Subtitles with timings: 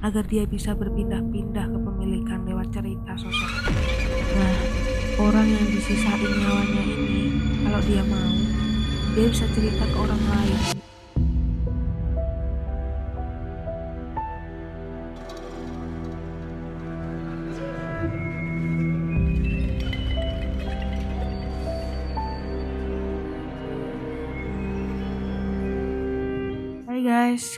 [0.00, 3.52] agar dia bisa berpindah-pindah kepemilikan lewat cerita sosok.
[4.32, 4.56] Nah,
[5.20, 7.20] orang yang disisain nyawanya ini,
[7.60, 8.32] kalau dia mau,
[9.12, 10.79] dia bisa cerita ke orang lain.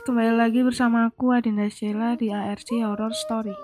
[0.03, 3.55] Kembali lagi bersama aku Adinda Sheila di ARC Horror Story.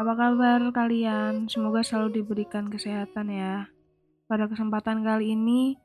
[0.00, 1.52] Apa kabar kalian?
[1.52, 3.68] Semoga selalu diberikan kesehatan ya.
[4.24, 5.76] Pada kesempatan kali ini,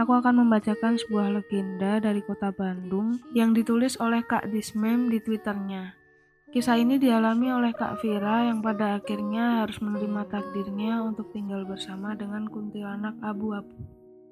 [0.00, 5.92] aku akan membacakan sebuah legenda dari kota Bandung yang ditulis oleh Kak Dismem di twitternya.
[6.56, 12.16] Kisah ini dialami oleh Kak Vira yang pada akhirnya harus menerima takdirnya untuk tinggal bersama
[12.16, 13.76] dengan kuntilanak abu-abu.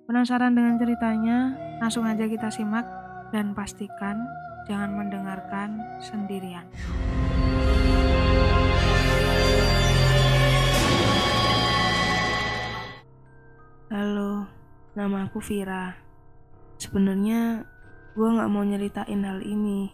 [0.09, 1.52] Penasaran dengan ceritanya?
[1.84, 2.88] Langsung aja kita simak
[3.29, 4.24] dan pastikan
[4.68, 6.68] jangan mendengarkan sendirian.
[13.88, 14.45] Halo,
[14.93, 15.96] nama aku Vira.
[16.76, 17.65] Sebenarnya
[18.12, 19.88] gue nggak mau nyeritain hal ini.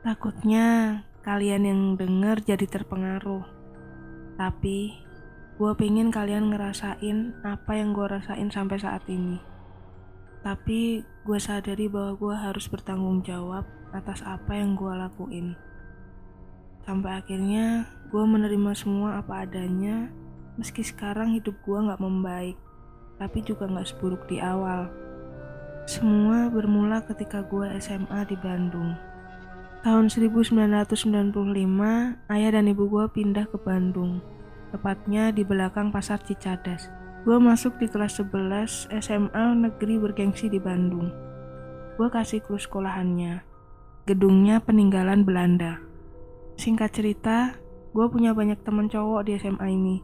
[0.00, 3.44] Takutnya kalian yang denger jadi terpengaruh.
[4.40, 4.96] Tapi
[5.60, 9.36] gue pengen kalian ngerasain apa yang gue rasain sampai saat ini.
[10.40, 15.56] Tapi gue sadari bahwa gue harus bertanggung jawab atas apa yang gue lakuin.
[16.88, 20.08] Sampai akhirnya gue menerima semua apa adanya,
[20.56, 22.56] meski sekarang hidup gue gak membaik,
[23.20, 24.88] tapi juga gak seburuk di awal.
[25.88, 28.92] Semua bermula ketika gue SMA di Bandung.
[29.80, 31.32] Tahun 1995,
[32.28, 34.20] ayah dan ibu gue pindah ke Bandung,
[34.74, 36.92] tepatnya di belakang pasar Cicadas.
[37.24, 41.08] Gue masuk di kelas 11 SMA negeri bergengsi di Bandung.
[41.96, 43.47] Gue kasih kru sekolahannya.
[44.08, 45.84] Gedungnya peninggalan Belanda.
[46.56, 47.60] Singkat cerita,
[47.92, 50.00] gue punya banyak temen cowok di SMA ini.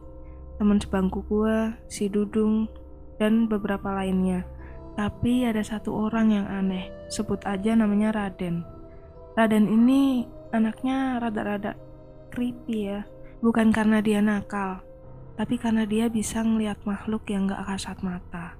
[0.61, 2.69] Temen sebangku gue, si Dudung,
[3.17, 4.45] dan beberapa lainnya.
[4.93, 8.61] Tapi ada satu orang yang aneh, sebut aja namanya Raden.
[9.33, 11.73] Raden ini anaknya rada-rada
[12.29, 13.09] creepy ya.
[13.41, 14.85] Bukan karena dia nakal,
[15.33, 18.53] tapi karena dia bisa ngeliat makhluk yang gak kasat mata.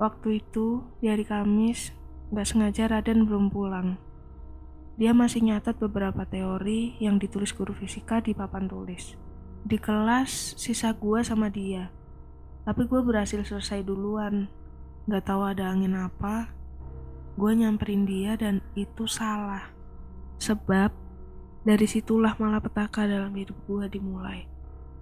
[0.00, 1.92] Waktu itu, di hari Kamis,
[2.32, 4.00] gak sengaja Raden belum pulang.
[4.96, 9.12] Dia masih nyatat beberapa teori yang ditulis guru fisika di papan tulis.
[9.60, 11.92] Di kelas, sisa gue sama dia.
[12.64, 14.48] Tapi gue berhasil selesai duluan.
[15.04, 16.50] Gak tahu ada angin apa,
[17.36, 19.68] gue nyamperin dia dan itu salah.
[20.40, 20.90] Sebab,
[21.62, 24.48] dari situlah malapetaka dalam hidup gue dimulai.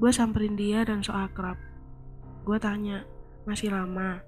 [0.03, 1.57] Gue samperin dia dan so akrab.
[2.43, 3.07] Gue tanya,
[3.47, 4.21] masih lama?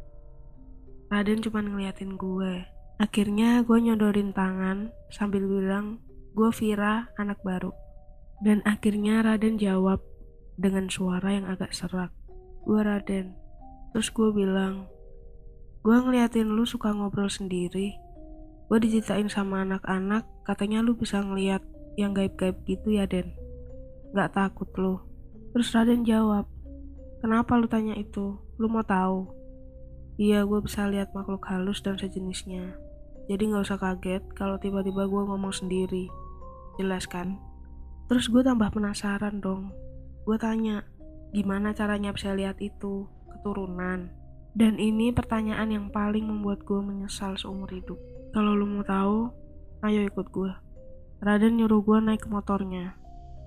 [1.11, 2.76] Raden cuma ngeliatin gue.
[2.97, 6.01] Akhirnya gue nyodorin tangan sambil bilang,
[6.33, 7.69] gue Vira, anak baru.
[8.41, 10.01] Dan akhirnya Raden jawab
[10.57, 12.09] dengan suara yang agak serak.
[12.65, 13.37] Gue Raden.
[13.93, 14.89] Terus gue bilang,
[15.85, 18.01] gue ngeliatin lu suka ngobrol sendiri.
[18.73, 21.61] Gue diceritain sama anak-anak, katanya lu bisa ngeliat
[22.01, 23.37] yang gaib-gaib gitu ya Den.
[24.17, 25.05] Gak takut lu.
[25.53, 26.49] Terus Raden jawab,
[27.21, 28.41] kenapa lu tanya itu?
[28.57, 29.29] Lu mau tahu?
[30.17, 32.86] Iya, gue bisa lihat makhluk halus dan sejenisnya.
[33.27, 36.07] Jadi gak usah kaget kalau tiba-tiba gue ngomong sendiri.
[36.79, 37.43] Jelas kan?
[38.07, 39.75] Terus gue tambah penasaran dong.
[40.23, 40.87] Gue tanya,
[41.35, 43.11] gimana caranya bisa lihat itu?
[43.31, 44.15] Keturunan.
[44.57, 47.99] Dan ini pertanyaan yang paling membuat gue menyesal seumur hidup.
[48.31, 49.29] Kalau lu mau tahu,
[49.83, 50.53] ayo ikut gue.
[51.21, 52.95] Raden nyuruh gue naik ke motornya.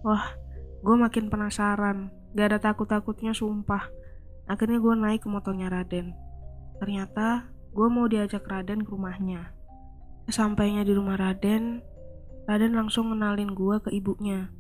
[0.04, 0.36] Wah,
[0.84, 2.12] gue makin penasaran.
[2.36, 3.90] Gak ada takut-takutnya sumpah.
[4.46, 6.14] Akhirnya gue naik ke motornya Raden.
[6.78, 9.59] Ternyata gue mau diajak Raden ke rumahnya.
[10.30, 11.82] Sesampainya di rumah Raden,
[12.46, 14.54] Raden langsung kenalin gue ke ibunya.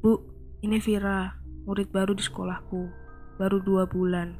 [0.00, 0.16] Bu,
[0.64, 1.36] ini Vira,
[1.68, 2.88] murid baru di sekolahku.
[3.36, 4.32] Baru dua bulan.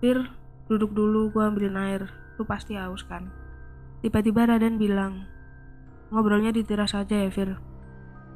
[0.00, 0.24] Vir,
[0.72, 2.08] duduk dulu gue ambilin air.
[2.40, 3.28] Lu pasti haus kan?
[4.00, 5.28] Tiba-tiba Raden bilang,
[6.08, 7.60] ngobrolnya di teras aja ya Vir.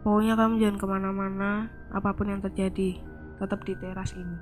[0.04, 3.00] Pokoknya kamu jangan ke mana-mana, apa pun yang terjadi,
[3.40, 4.36] tetap di teras ini.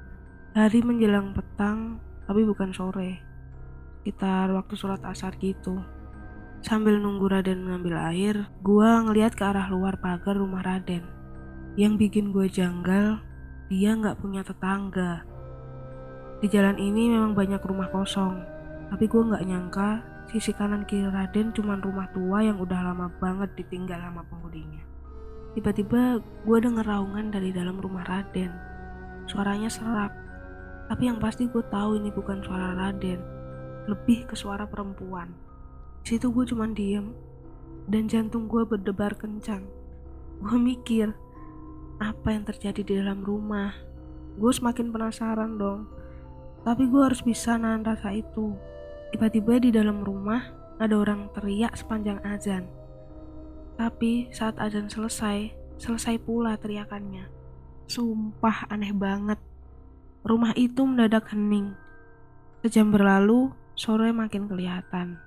[0.58, 3.22] Hari menjelang petang, tapi bukan sore.
[4.02, 5.78] Sekitar waktu sholat asar gitu.
[6.64, 11.04] Sambil nunggu Raden ngambil air, gua ngeliat ke arah luar pagar rumah Raden.
[11.76, 13.20] Yang bikin gue janggal,
[13.68, 15.28] dia nggak punya tetangga.
[16.40, 18.40] Di jalan ini memang banyak rumah kosong,
[18.88, 20.00] tapi gue nggak nyangka
[20.32, 24.80] sisi kanan kiri Raden cuma rumah tua yang udah lama banget ditinggal sama penghuninya.
[25.52, 26.16] Tiba-tiba
[26.48, 28.52] gue denger raungan dari dalam rumah Raden.
[29.28, 30.16] Suaranya serak,
[30.88, 33.20] tapi yang pasti gue tahu ini bukan suara Raden,
[33.84, 35.43] lebih ke suara perempuan.
[36.04, 37.16] Situ gue cuman diem
[37.88, 39.64] dan jantung gue berdebar kencang.
[40.36, 41.16] Gue mikir,
[41.96, 43.72] apa yang terjadi di dalam rumah.
[44.36, 45.88] Gue semakin penasaran dong.
[46.60, 48.52] Tapi gue harus bisa nahan rasa itu.
[49.16, 52.68] Tiba-tiba di dalam rumah ada orang teriak sepanjang azan.
[53.80, 57.32] Tapi saat azan selesai, selesai pula teriakannya.
[57.88, 59.40] Sumpah aneh banget.
[60.24, 61.76] Rumah itu mendadak hening.
[62.60, 65.20] Sejam berlalu, sore makin kelihatan.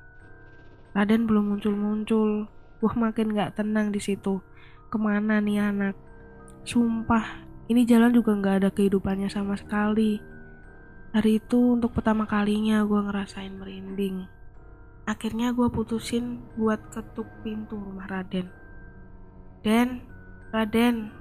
[0.97, 2.49] Raden belum muncul-muncul.
[2.81, 4.41] Gue makin gak tenang di situ.
[4.89, 5.93] Ke mana nih anak?
[6.65, 10.17] Sumpah, ini jalan juga nggak ada kehidupannya sama sekali.
[11.13, 14.25] Hari itu untuk pertama kalinya gue ngerasain merinding.
[15.05, 18.49] Akhirnya gue putusin buat ketuk pintu rumah Raden.
[19.61, 20.01] Den,
[20.49, 21.13] Raden,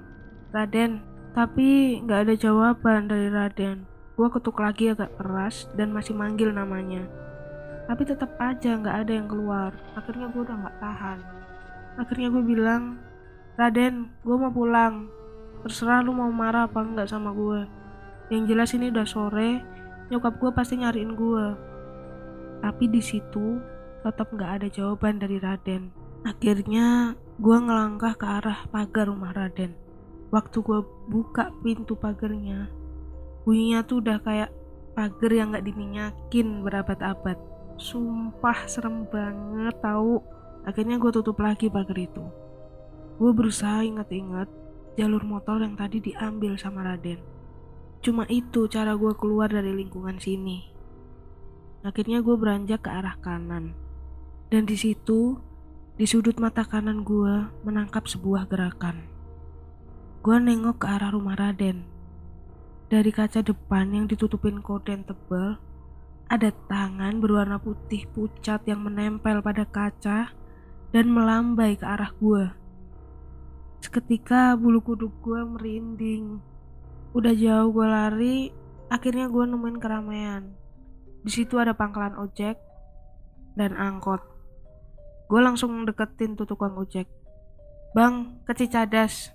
[0.55, 1.05] Raden.
[1.37, 3.85] Tapi nggak ada jawaban dari Raden.
[4.17, 7.05] Gue ketuk lagi agak keras dan masih manggil namanya.
[7.87, 9.71] Tapi tetap aja nggak ada yang keluar.
[9.95, 11.19] Akhirnya gue udah nggak tahan.
[11.97, 12.99] Akhirnya gue bilang,
[13.55, 15.07] Raden, gue mau pulang.
[15.63, 17.77] Terserah lu mau marah apa enggak sama gue
[18.27, 19.63] yang jelas ini udah sore
[20.11, 21.45] nyokap gue pasti nyariin gue
[22.59, 23.59] tapi di situ
[24.03, 25.93] tetap nggak ada jawaban dari Raden.
[26.25, 29.77] Akhirnya gue ngelangkah ke arah pagar rumah Raden.
[30.33, 32.67] Waktu gue buka pintu pagarnya
[33.47, 34.51] bunyinya tuh udah kayak
[34.91, 37.39] pagar yang nggak diminyakin berabad-abad
[37.77, 40.19] sumpah serem banget tahu
[40.65, 42.25] akhirnya gue tutup lagi pagar itu
[43.17, 44.49] gue berusaha inget-inget
[44.97, 47.21] jalur motor yang tadi diambil sama Raden.
[48.01, 50.65] Cuma itu cara gue keluar dari lingkungan sini.
[51.85, 53.77] Akhirnya gue beranjak ke arah kanan.
[54.49, 55.37] Dan di situ,
[56.01, 59.05] di sudut mata kanan gue menangkap sebuah gerakan.
[60.25, 61.85] Gue nengok ke arah rumah Raden.
[62.89, 65.61] Dari kaca depan yang ditutupin korden tebal,
[66.27, 70.35] ada tangan berwarna putih pucat yang menempel pada kaca
[70.91, 72.51] dan melambai ke arah gue.
[73.79, 76.43] Seketika bulu kuduk gue merinding.
[77.15, 78.37] Udah jauh gue lari,
[78.91, 80.43] akhirnya gue nemuin keramaian.
[81.23, 82.59] Di situ ada pangkalan ojek
[83.55, 84.19] dan angkot.
[85.31, 87.07] Gue langsung deketin tuh tukang ojek.
[87.95, 89.31] Bang, ke Cicadas.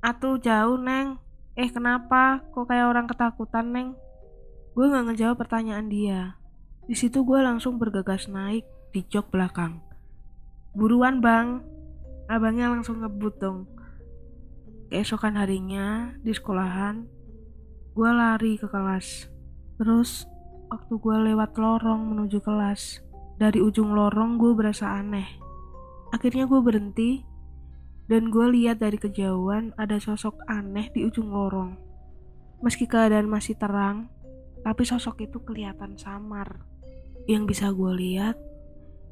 [0.00, 1.20] Atuh jauh, Neng.
[1.56, 2.40] Eh, kenapa?
[2.52, 3.88] Kok kayak orang ketakutan, Neng?
[4.74, 6.38] Gue gak ngejawab pertanyaan dia.
[6.86, 9.82] Di situ gue langsung bergegas naik di jok belakang.
[10.74, 11.62] Buruan, Bang.
[12.30, 13.66] Abangnya langsung ngebut dong.
[14.90, 17.20] Keesokan harinya di sekolahan
[17.90, 19.26] gue lari ke kelas.
[19.76, 20.24] Terus
[20.70, 23.02] waktu gue lewat lorong menuju kelas
[23.36, 25.26] dari ujung lorong gue berasa aneh.
[26.14, 27.26] Akhirnya gue berhenti
[28.06, 31.74] dan gue lihat dari kejauhan ada sosok aneh di ujung lorong.
[32.62, 34.10] Meski keadaan masih terang
[34.60, 36.64] tapi sosok itu kelihatan samar
[37.28, 38.36] yang bisa gue lihat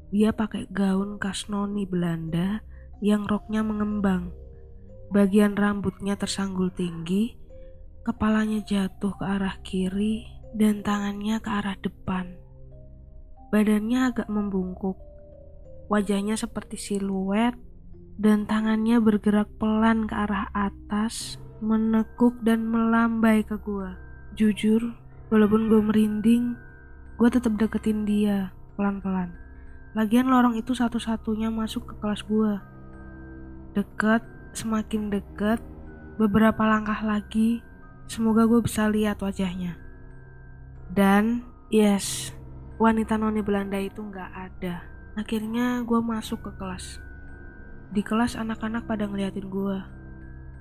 [0.09, 2.65] dia pakai gaun kasnoni Belanda
[2.99, 4.33] yang roknya mengembang.
[5.13, 7.37] Bagian rambutnya tersanggul tinggi,
[8.01, 12.37] kepalanya jatuh ke arah kiri, dan tangannya ke arah depan.
[13.53, 14.97] Badannya agak membungkuk,
[15.89, 17.53] wajahnya seperti siluet,
[18.17, 23.97] dan tangannya bergerak pelan ke arah atas, menekuk dan melambai ke gua.
[24.37, 24.93] Jujur,
[25.29, 26.57] walaupun gue merinding,
[27.17, 29.33] gue tetap deketin dia pelan-pelan.
[29.97, 32.53] Lagian lorong itu satu-satunya masuk ke kelas gue.
[33.73, 34.21] Dekat,
[34.53, 35.61] semakin dekat,
[36.17, 37.61] beberapa langkah lagi,
[38.05, 39.77] semoga gue bisa lihat wajahnya.
[40.89, 42.33] Dan, yes,
[42.81, 44.81] wanita noni Belanda itu nggak ada.
[45.13, 46.97] Akhirnya gue masuk ke kelas.
[47.93, 49.77] Di kelas anak-anak pada ngeliatin gue.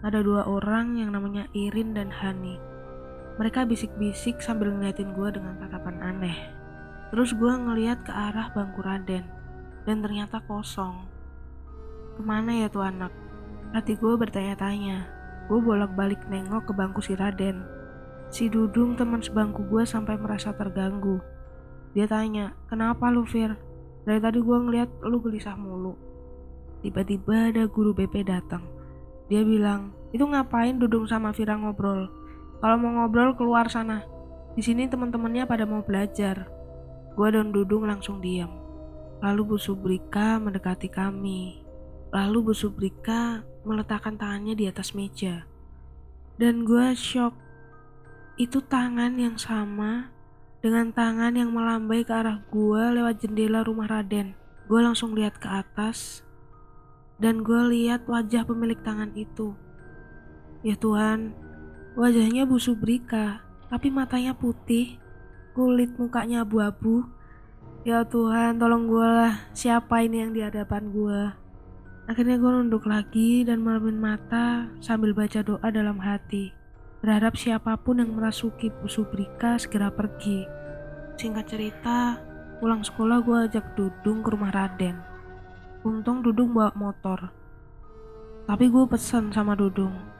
[0.04, 2.67] Ada dua orang yang namanya Irin dan Hani.
[3.38, 6.34] Mereka bisik-bisik sambil ngeliatin gue dengan tatapan aneh.
[7.14, 9.22] Terus gue ngeliat ke arah bangku Raden,
[9.86, 11.06] dan ternyata kosong.
[12.18, 13.14] Ke mana ya tuh anak?
[13.70, 15.06] Hati gue bertanya-tanya.
[15.46, 17.62] Gue bolak-balik nengok ke bangku si Raden.
[18.34, 21.22] Si Dudung teman sebangku gue sampai merasa terganggu.
[21.94, 23.54] Dia tanya, kenapa lu Fir?
[24.02, 25.94] Dari tadi gue ngeliat lu gelisah mulu.
[26.82, 28.66] Tiba-tiba ada guru BP datang.
[29.30, 32.17] Dia bilang, itu ngapain Dudung sama Fira ngobrol?
[32.58, 34.02] Kalau mau ngobrol keluar sana.
[34.58, 36.50] Di sini teman-temannya pada mau belajar.
[37.14, 38.50] Gue dan Dudung langsung diam.
[39.22, 41.62] Lalu Bu Subrika mendekati kami.
[42.10, 45.46] Lalu Bu Subrika meletakkan tangannya di atas meja.
[46.38, 47.34] Dan gue shock.
[48.38, 50.14] Itu tangan yang sama
[50.58, 54.34] dengan tangan yang melambai ke arah gue lewat jendela rumah Raden.
[54.66, 56.26] Gue langsung lihat ke atas
[57.18, 59.54] dan gue lihat wajah pemilik tangan itu.
[60.62, 61.34] Ya Tuhan,
[61.98, 65.02] wajahnya Bu Subrika, tapi matanya putih,
[65.50, 67.02] kulit mukanya abu-abu.
[67.82, 71.20] Ya Tuhan, tolong gue lah, siapa ini yang di hadapan gue?
[72.06, 76.54] Akhirnya gue nunduk lagi dan melemin mata sambil baca doa dalam hati.
[77.02, 80.46] Berharap siapa pun yang merasuki Subrika segera pergi.
[81.18, 82.14] Singkat cerita,
[82.62, 84.94] pulang sekolah gue ajak Dudung ke rumah Raden.
[85.82, 87.34] Untung Dudung bawa motor.
[88.46, 90.17] Tapi gue pesan sama Dudung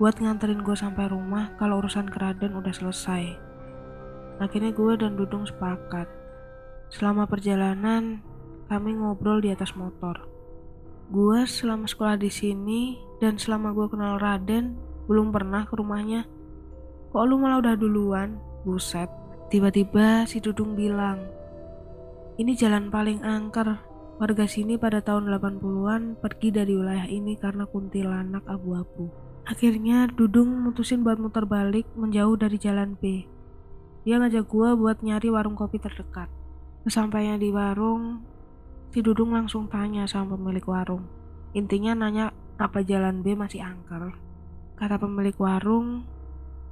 [0.00, 3.36] buat nganterin gue sampai rumah kalau urusan ke Raden udah selesai.
[4.40, 6.08] Akhirnya gue dan Dudung sepakat.
[6.88, 8.24] Selama perjalanan,
[8.72, 10.24] kami ngobrol di atas motor.
[11.12, 14.72] Gue selama sekolah di sini dan selama gue kenal Raden
[15.04, 16.24] belum pernah ke rumahnya.
[17.12, 18.40] Kok lu malah udah duluan?
[18.64, 19.12] Buset.
[19.52, 21.20] Tiba-tiba si Dudung bilang,
[22.40, 23.84] ini jalan paling angker.
[24.16, 29.29] Warga sini pada tahun 80-an pergi dari wilayah ini karena kuntilanak abu-abu.
[29.50, 33.26] Akhirnya Dudung mutusin buat muter balik menjauh dari jalan B.
[34.06, 36.30] Dia ngajak gue buat nyari warung kopi terdekat.
[36.86, 38.22] Sesampainya di warung,
[38.94, 41.06] Si Dudung langsung tanya sama pemilik warung.
[41.54, 42.30] Intinya nanya
[42.62, 44.14] apa jalan B masih angker.
[44.78, 46.06] Kata pemilik warung,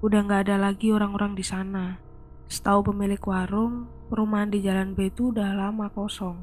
[0.03, 1.99] udah nggak ada lagi orang-orang di sana.
[2.47, 6.43] Setahu pemilik warung, perumahan di jalan B itu udah lama kosong.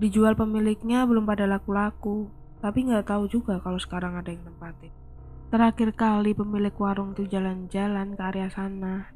[0.00, 2.28] Dijual pemiliknya belum pada laku-laku,
[2.60, 5.05] tapi nggak tahu juga kalau sekarang ada yang tempatin.
[5.46, 9.14] Terakhir kali pemilik warung itu jalan-jalan ke area sana,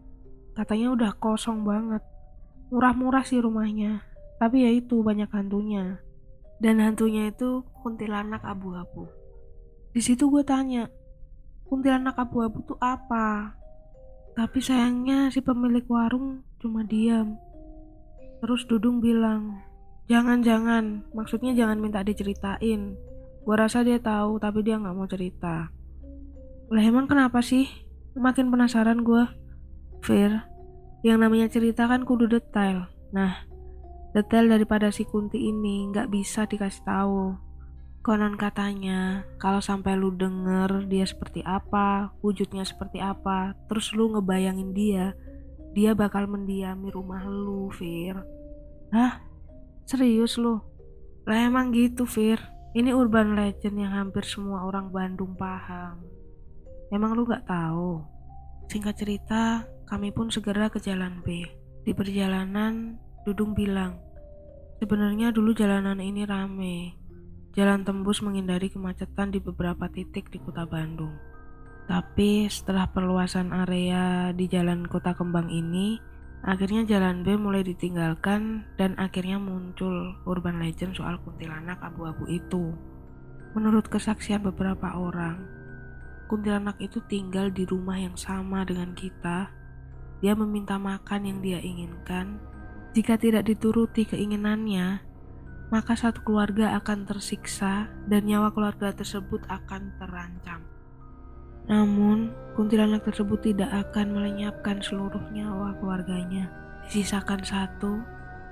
[0.55, 2.07] katanya udah kosong banget.
[2.71, 4.07] Murah-murah sih rumahnya,
[4.39, 5.99] tapi ya itu banyak hantunya.
[6.63, 9.11] Dan hantunya itu kuntilanak abu-abu.
[9.91, 10.87] Di situ gue tanya,
[11.67, 13.59] kuntilanak abu-abu itu apa?
[14.39, 17.35] Tapi sayangnya si pemilik warung cuma diam.
[18.39, 19.67] Terus Dudung bilang,
[20.07, 22.95] jangan-jangan, maksudnya jangan minta diceritain.
[23.43, 25.80] Gue rasa dia tahu tapi dia nggak mau cerita.
[26.71, 27.67] Lah emang kenapa sih?
[28.15, 29.27] Makin penasaran gue.
[30.01, 30.47] Fir,
[31.05, 32.89] yang namanya cerita kan kudu detail.
[33.13, 33.51] Nah,
[34.11, 37.39] Detail daripada si Kunti ini nggak bisa dikasih tahu.
[38.03, 44.75] Konon katanya, kalau sampai lu denger dia seperti apa, wujudnya seperti apa, terus lu ngebayangin
[44.75, 45.15] dia,
[45.77, 48.19] dia bakal mendiami rumah lu, Fir.
[48.91, 49.23] Hah?
[49.87, 50.59] Serius lu?
[51.29, 52.43] Lah emang gitu, Fir.
[52.75, 56.03] Ini urban legend yang hampir semua orang Bandung paham.
[56.91, 58.03] Emang lu gak tahu?
[58.71, 61.47] Singkat cerita, kami pun segera ke jalan B.
[61.87, 64.01] Di perjalanan, Dudung bilang,
[64.81, 66.97] sebenarnya dulu jalanan ini rame.
[67.53, 71.13] Jalan tembus menghindari kemacetan di beberapa titik di kota Bandung.
[71.85, 76.01] Tapi setelah perluasan area di jalan kota kembang ini,
[76.41, 82.73] akhirnya jalan B mulai ditinggalkan dan akhirnya muncul urban legend soal kuntilanak abu-abu itu.
[83.53, 85.45] Menurut kesaksian beberapa orang,
[86.31, 89.51] kuntilanak itu tinggal di rumah yang sama dengan kita.
[90.23, 92.39] Dia meminta makan yang dia inginkan
[92.91, 94.99] jika tidak dituruti keinginannya,
[95.71, 100.67] maka satu keluarga akan tersiksa dan nyawa keluarga tersebut akan terancam.
[101.71, 106.51] Namun, kuntilanak tersebut tidak akan melenyapkan seluruh nyawa keluarganya.
[106.91, 108.03] Disisakan satu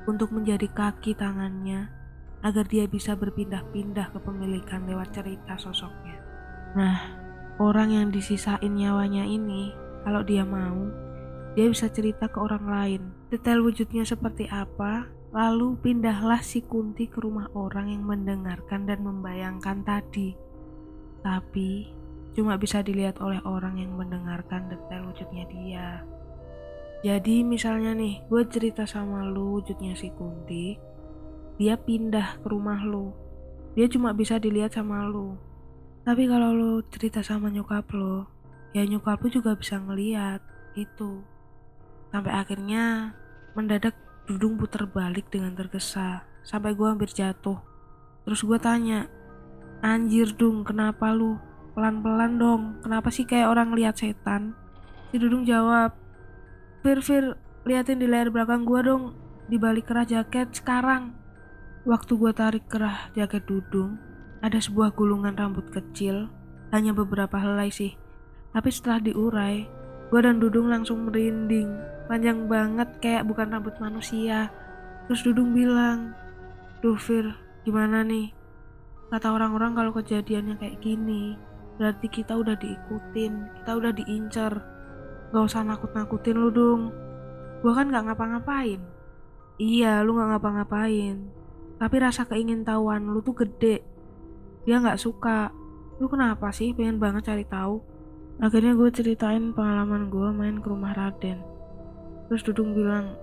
[0.07, 1.91] untuk menjadi kaki tangannya
[2.47, 6.23] agar dia bisa berpindah-pindah kepemilikan lewat cerita sosoknya.
[6.79, 7.27] Nah,
[7.59, 9.75] orang yang disisain nyawanya ini,
[10.07, 10.89] kalau dia mau,
[11.59, 13.03] dia bisa cerita ke orang lain.
[13.35, 19.85] Detail wujudnya seperti apa lalu pindahlah si Kunti ke rumah orang yang mendengarkan dan membayangkan
[19.85, 20.33] tadi.
[21.21, 21.91] Tapi
[22.33, 25.89] cuma bisa dilihat oleh orang yang mendengarkan detail wujudnya dia.
[27.03, 30.79] Jadi misalnya nih gue cerita sama lu wujudnya si Kunti
[31.59, 33.11] dia pindah ke rumah lu.
[33.75, 35.48] Dia cuma bisa dilihat sama lu
[36.09, 38.25] tapi kalau lu cerita sama nyokap lo
[38.73, 40.41] ya nyokap lu juga bisa ngeliat
[40.73, 41.21] itu
[42.09, 43.13] Sampai akhirnya
[43.53, 43.93] mendadak
[44.29, 47.57] Dudung putar balik dengan tergesa sampai gue hampir jatuh.
[48.29, 49.09] Terus gue tanya,
[49.81, 51.41] anjir Dung kenapa lu?
[51.73, 54.53] Pelan-pelan dong, kenapa sih kayak orang lihat setan?
[55.09, 55.97] Si Dudung jawab,
[56.85, 57.25] Fir, Fir,
[57.65, 59.17] liatin di layar belakang gue dong,
[59.49, 61.17] di balik kerah jaket sekarang.
[61.89, 63.97] Waktu gue tarik kerah jaket Dudung,
[64.39, 66.31] ada sebuah gulungan rambut kecil,
[66.71, 67.99] hanya beberapa helai sih.
[68.55, 69.67] Tapi setelah diurai,
[70.09, 71.75] gue dan Dudung langsung merinding.
[72.09, 74.49] Panjang banget kayak bukan rambut manusia.
[75.07, 76.17] Terus Dudung bilang
[76.79, 76.95] Duh
[77.67, 78.31] gimana nih?
[79.11, 81.35] Kata orang-orang kalau kejadiannya kayak gini
[81.79, 84.53] berarti kita udah diikutin kita udah diincer.
[85.35, 86.83] Gak usah nakut-nakutin lu dong
[87.59, 88.79] gue kan gak ngapa-ngapain.
[89.59, 91.17] Iya lu gak ngapa-ngapain.
[91.83, 93.83] Tapi rasa keingin tahuan lu tuh gede
[94.69, 95.49] dia gak suka
[95.97, 97.81] lu kenapa sih pengen banget cari tahu
[98.37, 101.41] akhirnya gue ceritain pengalaman gue main ke rumah Raden
[102.29, 103.17] terus Dudung bilang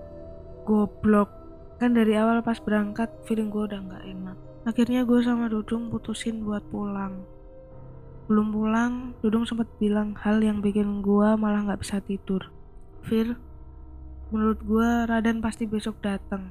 [0.66, 1.30] goblok
[1.78, 6.42] kan dari awal pas berangkat feeling gue udah nggak enak Akhirnya gue sama Dudung putusin
[6.42, 7.22] buat pulang.
[8.26, 12.50] Belum pulang, Dudung sempat bilang hal yang bikin gue malah gak bisa tidur.
[13.06, 13.38] Fir,
[14.34, 16.50] menurut gue Raden pasti besok datang.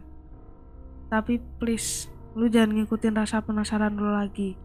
[1.12, 2.08] Tapi please,
[2.40, 4.56] lu jangan ngikutin rasa penasaran lu lagi.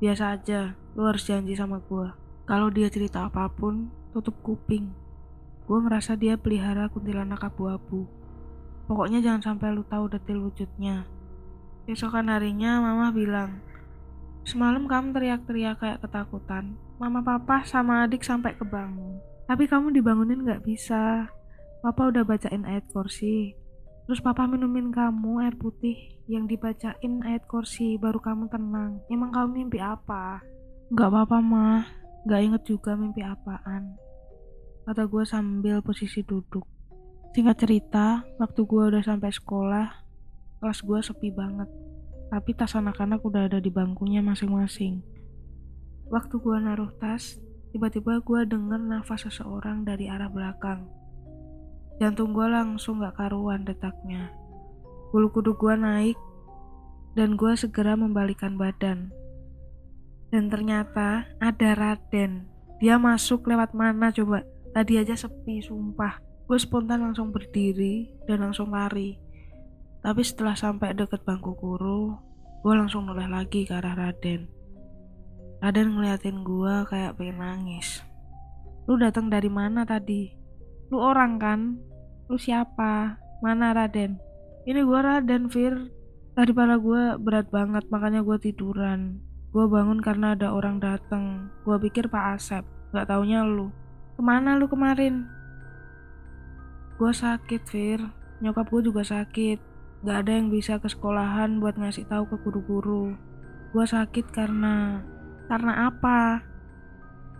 [0.00, 2.08] Biasa aja, lu harus janji sama gue.
[2.48, 4.88] Kalau dia cerita apa pun, tutup kuping.
[5.68, 8.08] Gue ngerasa dia pelihara kuntilanak abu-abu.
[8.88, 11.04] Pokoknya jangan sampai lu tahu detail wujudnya.
[11.84, 13.60] Besokan harinya, mama bilang,
[14.40, 16.80] Semalam kamu teriak-teriak kayak ketakutan.
[16.96, 19.20] Mama papa sama adik sampai kebangun.
[19.44, 21.28] Tapi kamu dibangunin gak bisa.
[21.84, 23.52] Papa udah bacain ayat kursi.
[24.10, 25.94] Terus papa minumin kamu air putih
[26.26, 28.98] yang dibacain ayat kursi baru kamu tenang.
[29.06, 30.42] Emang kamu mimpi apa?
[30.90, 31.86] Gak apa-apa mah.
[32.26, 33.94] Gak inget juga mimpi apaan.
[34.82, 36.66] Kata gue sambil posisi duduk.
[37.30, 39.86] Singkat cerita, waktu gue udah sampai sekolah,
[40.58, 41.70] kelas gue sepi banget
[42.30, 45.02] tapi tas anak-anak udah ada di bangkunya masing-masing.
[46.14, 47.42] Waktu gua naruh tas,
[47.74, 50.86] tiba-tiba gua denger nafas seseorang dari arah belakang.
[52.00, 54.32] Jantung gua langsung gak karuan detaknya.
[55.12, 56.16] Bulu kuduk gua naik,
[57.12, 59.12] dan gua segera membalikan badan.
[60.32, 62.46] Dan ternyata ada Raden.
[62.80, 64.46] Dia masuk lewat mana coba?
[64.70, 66.22] Tadi aja sepi, sumpah.
[66.46, 69.18] Gue spontan langsung berdiri dan langsung lari.
[70.00, 72.14] Tapi setelah sampai deket bangku guru,
[72.62, 74.46] gue langsung noleh lagi ke arah Raden.
[75.60, 78.00] Raden ngeliatin gue kayak pengen nangis.
[78.86, 80.30] Lu datang dari mana tadi?
[80.88, 81.60] Lu orang kan?
[82.30, 83.18] Lu siapa?
[83.42, 84.14] Mana Raden?
[84.62, 85.90] Ini gue Raden, Fir.
[86.38, 89.18] Tadi pala gue berat banget, makanya gue tiduran.
[89.50, 91.50] Gue bangun karena ada orang datang.
[91.66, 92.62] Gue pikir Pak Asep,
[92.94, 93.74] gak taunya lu.
[94.14, 95.26] Ke mana lu kemarin?
[97.02, 97.98] Gue sakit, Fir.
[98.38, 99.58] Nyokap gue juga sakit.
[100.06, 103.10] Gak ada yang bisa ke sekolahan buat ngasih tahu ke guru-guru.
[103.74, 105.02] Gue sakit karena...
[105.50, 106.46] Karena apa?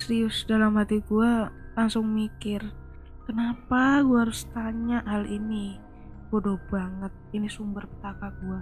[0.03, 1.47] Serius dalam hati gue
[1.79, 2.80] langsung mikir.
[3.31, 5.79] Kenapa gue harus tanya hal ini?
[6.35, 8.59] Bodoh banget, ini sumber petaka gue.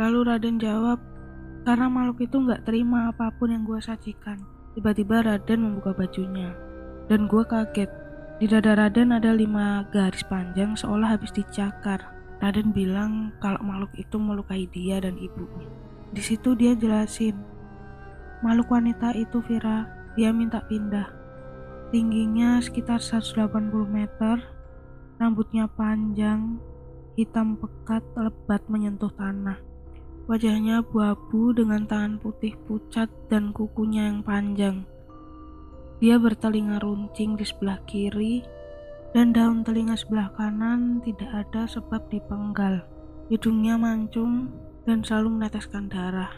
[0.00, 0.96] Lalu Raden jawab,
[1.68, 4.40] karena makhluk itu gak terima apa pun yang gue sajikan.
[4.72, 6.56] Tiba-tiba Raden membuka bajunya.
[7.04, 7.92] Dan gue kaget.
[8.40, 12.00] Di dada Raden ada lima garis panjang seolah habis dicakar.
[12.40, 15.68] Raden bilang kalau makhluk itu melukai dia dan ibunya.
[16.16, 17.36] Di situ dia jelasin,
[18.40, 19.84] makhluk wanita itu Vira,
[20.16, 21.17] dia minta pindah.
[21.88, 23.48] Tingginya sekitar 180
[23.88, 24.36] meter,
[25.16, 26.60] rambutnya panjang,
[27.16, 29.56] hitam pekat lebat menyentuh tanah.
[30.28, 34.84] Wajahnya abu-abu dengan tangan putih pucat dan kukunya yang panjang.
[35.96, 38.44] Dia bertelinga runcing di sebelah kiri
[39.16, 42.84] dan daun telinga sebelah kanan tidak ada sebab dipenggal.
[43.32, 44.52] Hidungnya mancung
[44.84, 46.36] dan selalu meneteskan darah.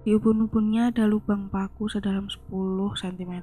[0.00, 2.48] Di ubun-ubunnya ada lubang paku sedalam 10
[2.96, 3.34] cm.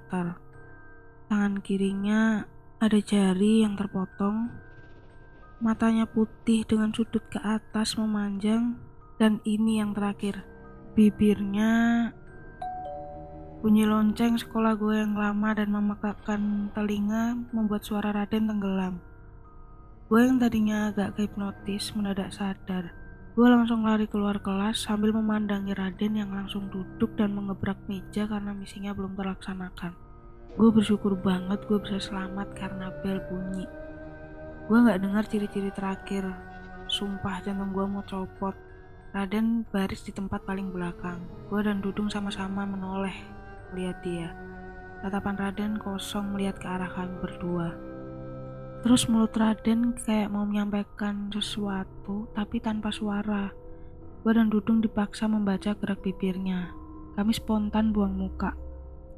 [1.30, 2.42] Tangan kirinya
[2.82, 4.50] ada jari yang terpotong.
[5.62, 8.82] Matanya putih dengan sudut ke atas memanjang
[9.22, 10.42] dan ini yang terakhir.
[10.98, 12.10] Bibirnya
[13.62, 18.98] Bunyi lonceng sekolah gue yang lama dan memekakkan telinga membuat suara Raden tenggelam.
[20.10, 22.90] Gue yang tadinya agak hipnotis mendadak sadar.
[23.38, 28.50] Gue langsung lari keluar kelas sambil memandangi Raden yang langsung duduk dan mengebrak meja karena
[28.50, 30.09] misinya belum terlaksanakan.
[30.60, 33.64] Gue bersyukur banget gue bisa selamat karena bel bunyi.
[34.68, 36.28] Gue gak dengar ciri-ciri terakhir.
[36.92, 38.52] Sumpah jantung gue mau copot.
[39.16, 41.24] Raden baris di tempat paling belakang.
[41.48, 43.16] Gue dan Dudung sama-sama menoleh
[43.72, 44.36] melihat dia.
[45.00, 47.72] Tatapan Raden kosong melihat ke arah kami berdua.
[48.84, 53.48] Terus mulut Raden kayak mau menyampaikan sesuatu tapi tanpa suara.
[54.28, 56.76] Gue dan Dudung dipaksa membaca gerak bibirnya.
[57.16, 58.60] Kami spontan buang muka.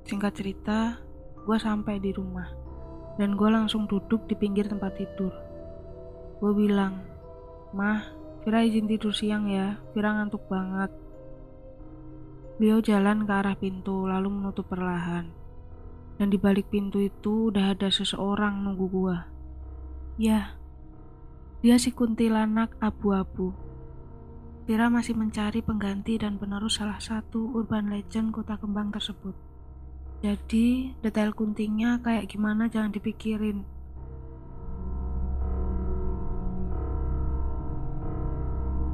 [0.06, 1.01] Singkat cerita,
[1.45, 2.49] gue sampai di rumah.
[3.19, 5.34] Dan gue langsung duduk di pinggir tempat tidur.
[6.41, 7.04] Gue bilang,
[7.71, 8.08] Mah,
[8.41, 10.89] Vira izin tidur siang ya, Vira ngantuk banget.
[12.58, 15.30] Beliau jalan ke arah pintu lalu menutup perlahan.
[16.17, 19.25] Dan di balik pintu itu udah ada seseorang nunggu gua.
[20.21, 20.62] Ya,
[21.62, 23.54] dia si kuntilanak abu-abu.
[24.65, 29.51] Tira masih mencari pengganti dan penerus salah satu urban legend kota kembang tersebut.
[30.21, 33.65] Jadi, detail kuntingnya kayak gimana jangan dipikirin.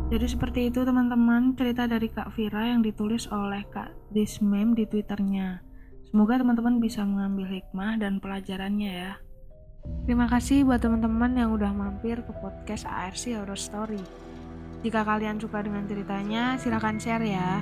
[0.08, 5.60] Jadi seperti itu teman-teman cerita dari Kak Vira yang ditulis oleh Kak Dismem di twitternya.
[6.08, 9.14] Semoga teman-teman bisa mengambil hikmah dan pelajarannya ya.
[10.08, 14.00] Terima kasih buat teman-teman yang udah mampir ke podcast ARC Horror Story.
[14.88, 17.60] Jika kalian suka dengan ceritanya, silahkan share ya.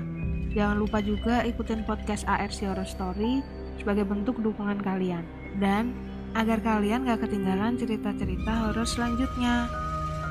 [0.55, 3.43] Jangan lupa juga ikutin podcast ARC Horror Story
[3.75, 5.27] sebagai bentuk dukungan kalian.
[5.59, 5.91] Dan
[6.31, 9.67] agar kalian gak ketinggalan cerita-cerita horor selanjutnya.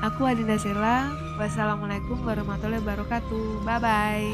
[0.01, 1.13] Aku Adinda Sela.
[1.37, 3.61] Wassalamualaikum warahmatullahi wabarakatuh.
[3.69, 4.33] Bye-bye.